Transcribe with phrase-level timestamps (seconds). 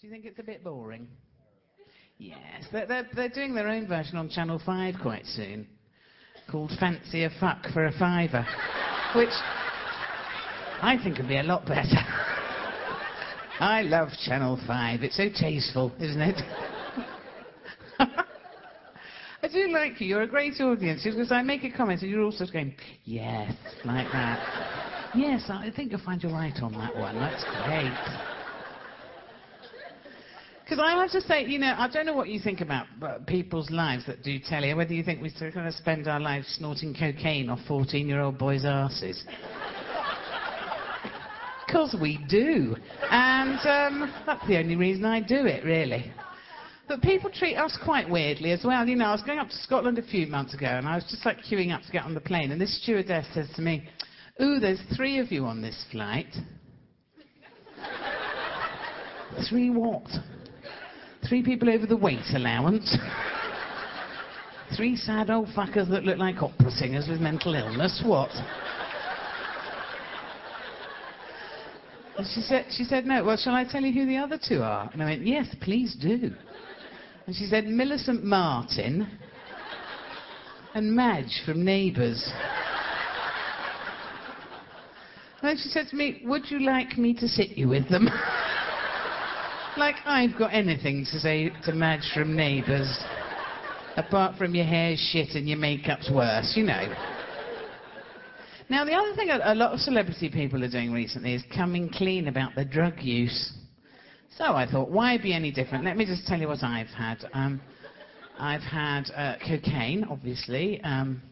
[0.00, 1.08] Do you think it's a bit boring?
[2.18, 2.38] Yes,
[2.70, 5.66] they're, they're, they're doing their own version on Channel 5 quite soon,
[6.48, 8.46] called Fancy a Fuck for a Fiver,
[9.16, 9.32] which
[10.80, 11.82] I think would be a lot better.
[13.60, 15.02] I love Channel 5.
[15.02, 16.40] It's so tasteful, isn't it?
[17.98, 20.06] I do like you.
[20.06, 22.72] You're a great audience because I make a comment and you're all also going,
[23.04, 23.52] yes,
[23.84, 25.10] like that.
[25.16, 27.16] yes, I think you'll find you're right on that one.
[27.16, 28.37] That's great.
[30.68, 33.18] Because I have to say, you know, I don't know what you think about uh,
[33.26, 36.94] people's lives that do telly, whether you think we sort of spend our lives snorting
[36.94, 39.24] cocaine off 14-year-old boys' asses.
[41.66, 42.76] Because we do.
[43.10, 46.10] And um, that's the only reason I do it, really.
[46.88, 48.88] But people treat us quite weirdly as well.
[48.88, 51.04] You know, I was going up to Scotland a few months ago, and I was
[51.10, 53.86] just like queuing up to get on the plane, and this stewardess says to me,
[54.40, 56.34] Ooh, there's three of you on this flight.
[59.50, 60.08] three what?
[61.26, 62.96] Three people over the weight allowance.
[64.76, 68.02] Three sad old fuckers that look like opera singers with mental illness.
[68.04, 68.30] What?
[72.18, 73.24] And she said, she said, no.
[73.24, 74.90] Well, shall I tell you who the other two are?
[74.92, 76.32] And I went, yes, please do.
[77.26, 79.08] And she said, Millicent Martin
[80.74, 82.30] and Madge from Neighbours.
[85.40, 88.08] And then she said to me, would you like me to sit you with them?
[89.78, 92.98] Like I've got anything to say to Madge from Neighbours.
[93.96, 96.92] Apart from your hair's shit and your makeup's worse, you know.
[98.68, 102.26] Now, the other thing a, lot of celebrity people are doing recently is coming clean
[102.26, 103.52] about their drug use.
[104.36, 105.84] So I thought, why be any different?
[105.84, 107.24] Let me just tell you what I've had.
[107.32, 107.60] Um,
[108.36, 111.22] I've had uh, cocaine, obviously, um,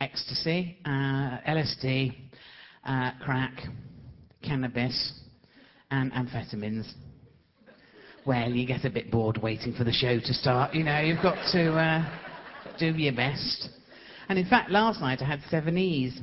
[0.00, 2.16] ecstasy, uh, LSD,
[2.84, 3.52] uh, crack,
[4.42, 5.12] cannabis,
[5.90, 6.92] and amphetamines
[8.26, 10.74] well, you get a bit bored waiting for the show to start.
[10.74, 12.18] You know, you've got to uh,
[12.78, 13.68] do your best.
[14.28, 16.20] And in fact, last night I had seven E's,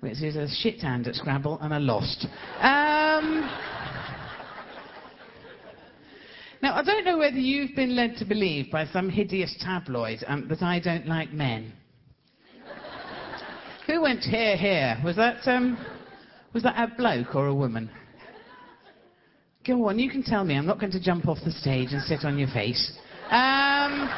[0.00, 2.26] which is a shit hand at Scrabble and I lost.
[2.60, 3.40] Um,
[6.62, 10.46] now, I don't know whether you've been led to believe by some hideous tabloid um,
[10.48, 11.72] that I don't like men.
[13.88, 14.96] Who went hear, hear?
[15.04, 15.76] Was that, um,
[16.52, 17.90] was that a bloke or a woman?
[19.66, 20.56] Go on, you can tell me.
[20.56, 22.92] I'm not going to jump off the stage and sit on your face.
[23.30, 24.08] Um,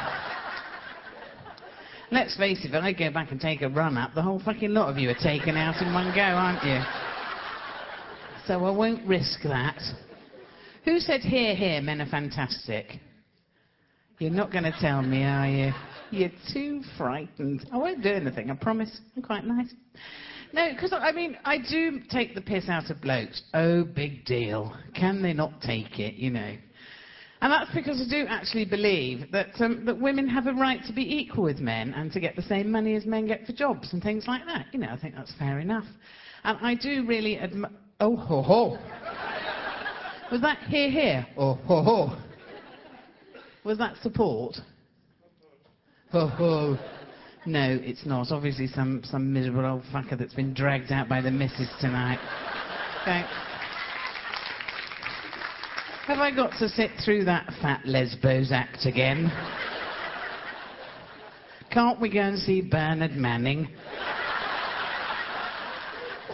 [2.11, 4.71] let's face it, if I go back and take a run up, the whole fucking
[4.71, 6.79] lot of you are taken out in one go, aren't you?
[8.45, 9.81] So I won't risk that.
[10.85, 12.99] Who said, hear, hear, men are fantastic?
[14.19, 15.71] You're not going to tell me, are you?
[16.11, 17.67] You're too frightened.
[17.71, 18.99] I won't do anything, I promise.
[19.15, 19.73] I'm quite nice.
[20.51, 23.41] No, because I mean, I do take the piss out of blokes.
[23.53, 24.75] Oh, big deal.
[24.95, 26.55] Can they not take it, you know?
[27.41, 30.93] And that's because I do actually believe that, um, that women have a right to
[30.93, 33.93] be equal with men and to get the same money as men get for jobs
[33.93, 34.65] and things like that.
[34.73, 35.85] You know, I think that's fair enough.
[36.43, 37.71] And I do really admire.
[38.01, 38.77] Oh, ho, ho.
[40.31, 41.27] Was that hear, hear?
[41.37, 42.17] Oh, ho, ho.
[43.63, 44.55] Was that support?
[46.11, 46.77] Ho, ho.
[47.45, 48.31] No, it's not.
[48.31, 52.19] Obviously, some, some miserable old fucker that's been dragged out by the missus tonight.
[53.01, 53.23] Okay.
[56.07, 59.31] Have I got to sit through that fat lesbos act again?
[61.71, 63.69] Can't we go and see Bernard Manning?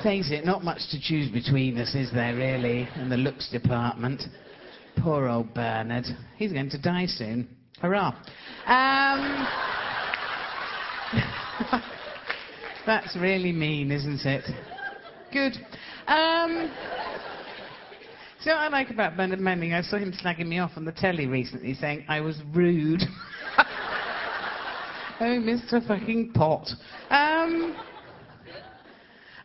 [0.01, 4.23] Face it, not much to choose between us, is there, really, in the looks department?
[4.97, 6.05] Poor old Bernard.
[6.37, 7.47] He's going to die soon.
[7.81, 8.15] Hurrah.
[8.65, 9.47] Um,
[12.85, 14.43] That's really mean, isn't it?
[15.31, 15.53] Good.
[16.07, 16.71] Um,
[18.41, 19.73] see what I like about Bernard Manning?
[19.73, 23.01] I saw him slagging me off on the telly recently, saying I was rude.
[25.19, 25.85] oh, Mr.
[25.87, 26.67] Fucking Pot.
[27.09, 27.75] Um,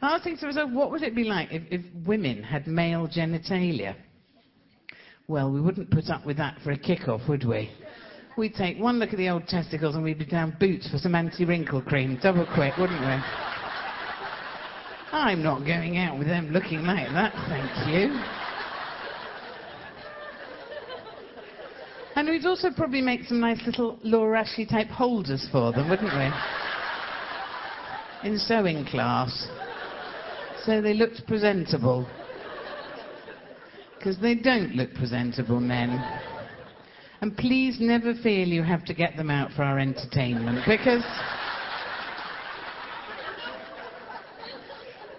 [0.02, 3.06] I was thinking to myself, what would it be like if, if women had male
[3.06, 3.94] genitalia?
[5.28, 7.70] Well, we wouldn't put up with that for a kick-off, would we?
[8.40, 11.14] We'd take one look at the old testicles and we'd be down boots for some
[11.14, 13.22] anti-wrinkle cream, double quick, wouldn't we?
[15.12, 18.18] I'm not going out with them looking like that, thank you.
[22.16, 26.12] And we'd also probably make some nice little Laura Ashley type holders for them, wouldn't
[26.12, 26.30] we?
[28.28, 29.48] In sewing class.
[30.64, 32.08] So they looked presentable.
[33.98, 36.19] Because they don't look presentable, men.
[37.20, 41.04] And please never feel you have to get them out for our entertainment because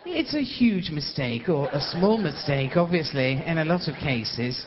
[0.05, 4.65] it's a huge mistake or a small mistake, obviously, in a lot of cases.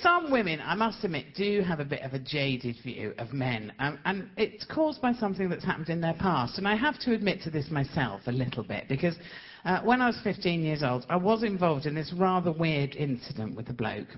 [0.00, 3.72] some women, I must admit, do have a bit of a jaded view of men,
[3.80, 6.58] um, and it's caused by something that's happened in their past.
[6.58, 9.16] And I have to admit to this myself a little bit, because
[9.64, 13.56] uh, when I was 15 years old, I was involved in this rather weird incident
[13.56, 14.08] with a bloke,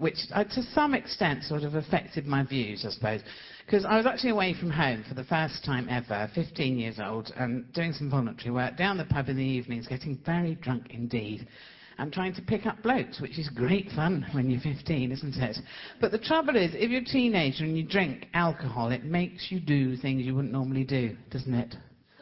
[0.00, 3.20] which uh, to some extent sort of affected my views, I suppose.
[3.64, 7.32] Because I was actually away from home for the first time ever, 15 years old,
[7.36, 11.46] and doing some voluntary work down the pub in the evenings, getting very drunk indeed
[11.98, 15.58] and trying to pick up blokes, which is great fun when you're 15, isn't it?
[16.00, 19.60] But the trouble is, if you're a teenager and you drink alcohol, it makes you
[19.60, 21.74] do things you wouldn't normally do, doesn't it?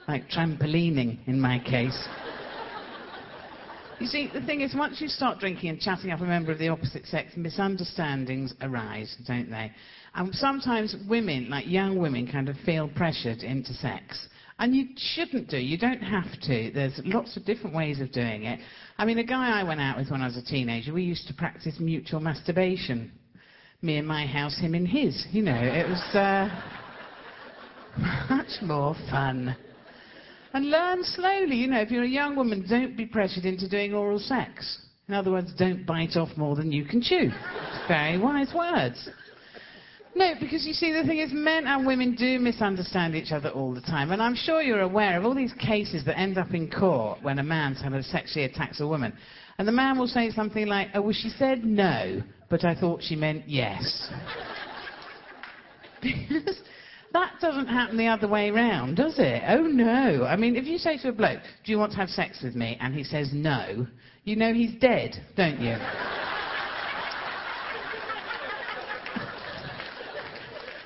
[0.08, 2.08] Like trampolining, in my case.
[4.00, 6.58] You see, the thing is, once you start drinking and chatting up a member of
[6.58, 9.72] the opposite sex, misunderstandings arise, don't they?
[10.14, 14.28] And sometimes women, like young women, kind of feel pressured into sex.
[14.60, 15.58] And you shouldn't do.
[15.58, 16.70] You don't have to.
[16.72, 18.60] There's lots of different ways of doing it.
[18.98, 21.26] I mean, a guy I went out with when I was a teenager, we used
[21.26, 23.10] to practice mutual masturbation.
[23.82, 25.26] Me in my house, him in his.
[25.32, 26.48] You know, it was uh,
[28.30, 29.56] much more fun.
[30.58, 31.54] And learn slowly.
[31.54, 34.80] You know, if you're a young woman, don't be pressured into doing oral sex.
[35.06, 37.30] In other words, don't bite off more than you can chew.
[37.86, 39.08] Very wise words.
[40.16, 43.72] No, because you see, the thing is, men and women do misunderstand each other all
[43.72, 44.10] the time.
[44.10, 47.38] And I'm sure you're aware of all these cases that end up in court when
[47.38, 49.12] a man sexually attacks a woman.
[49.58, 52.20] And the man will say something like, oh, well, she said no,
[52.50, 54.10] but I thought she meant yes.
[56.02, 56.58] because
[57.12, 59.42] that doesn't happen the other way round, does it?
[59.48, 60.24] Oh, no.
[60.24, 62.54] I mean, if you say to a bloke, do you want to have sex with
[62.54, 62.76] me?
[62.80, 63.86] And he says no,
[64.24, 65.76] you know he's dead, don't you?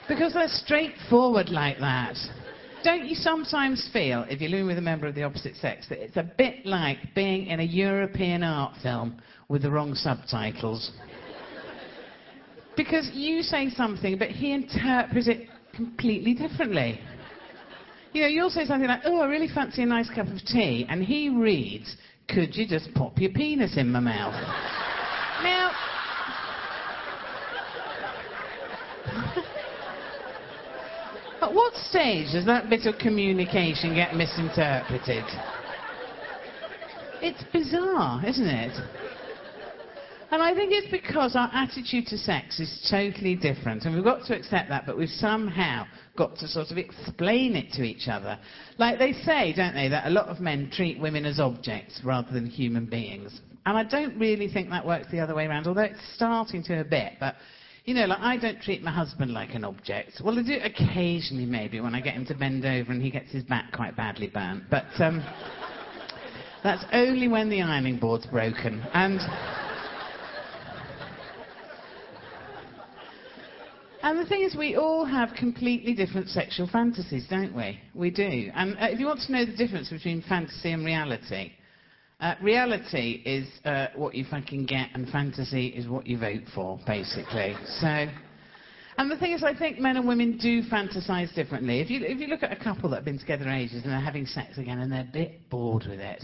[0.09, 2.17] Because they're straightforward like that.
[2.85, 6.03] Don't you sometimes feel, if you're living with a member of the opposite sex, that
[6.03, 10.91] it's a bit like being in a European art film with the wrong subtitles?
[12.77, 17.01] because you say something, but he interprets it completely differently.
[18.13, 20.87] You know, you'll say something like, oh, I really fancy a nice cup of tea,
[20.89, 21.97] and he reads,
[22.29, 24.35] could you just pop your penis in my mouth?
[25.43, 25.71] now,
[31.43, 35.25] At what stage does that bit of communication get misinterpreted?
[37.21, 39.02] It's bizarre, isn't it?
[40.33, 44.25] And I think it's because our attitude to sex is totally different, and we've got
[44.29, 45.85] to accept that, but we've somehow
[46.17, 48.39] got to sort of explain it to each other.
[48.79, 52.33] Like they say, don't they, that a lot of men treat women as objects rather
[52.33, 53.43] than human beings.
[53.67, 56.81] And I don't really think that works the other way around, although it's starting to
[56.81, 57.35] a bit, but
[57.85, 60.23] you know, like I don't treat my husband like an object.
[60.25, 63.33] Well, I do occasionally, maybe, when I get him to bend over and he gets
[63.33, 64.65] his back quite badly burnt.
[64.71, 65.23] But um,
[66.65, 68.83] that's only when the ironing board's broken.
[68.95, 69.21] And.
[74.13, 77.81] And the thing is, we all have completely different sexual fantasies, don't we?
[77.95, 78.51] We do.
[78.55, 81.53] And uh, if you want to know the difference between fantasy and reality,
[82.21, 86.79] uh, reality is uh, what you fucking get, and fantasy is what you vote for,
[86.87, 87.57] basically.
[87.81, 88.07] So,
[88.99, 91.81] and the thing is, I think men and women do fantasize differently.
[91.81, 93.99] If you, if you look at a couple that have been together ages and they're
[93.99, 96.23] having sex again and they're a bit bored with it,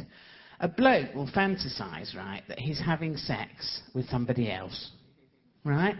[0.60, 4.90] a bloke will fantasize, right, that he's having sex with somebody else,
[5.64, 5.96] right?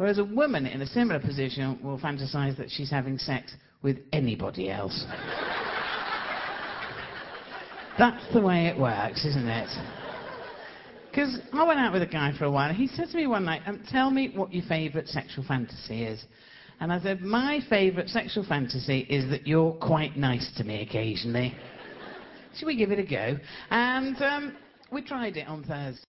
[0.00, 3.52] Whereas a woman in a similar position will fantasize that she's having sex
[3.82, 5.04] with anybody else.
[7.98, 9.68] That's the way it works, isn't it?
[11.10, 13.26] Because I went out with a guy for a while, and he said to me
[13.26, 16.24] one night, um, Tell me what your favourite sexual fantasy is.
[16.80, 21.54] And I said, My favourite sexual fantasy is that you're quite nice to me occasionally.
[22.56, 23.38] Should we give it a go?
[23.68, 24.56] And um,
[24.90, 26.06] we tried it on Thursday.